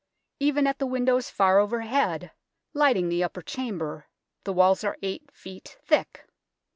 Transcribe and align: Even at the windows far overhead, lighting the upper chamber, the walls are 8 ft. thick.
Even 0.39 0.65
at 0.65 0.79
the 0.79 0.87
windows 0.87 1.29
far 1.29 1.59
overhead, 1.59 2.31
lighting 2.73 3.07
the 3.07 3.23
upper 3.23 3.43
chamber, 3.43 4.07
the 4.45 4.51
walls 4.53 4.83
are 4.83 4.97
8 5.03 5.27
ft. 5.27 5.77
thick. 5.85 6.25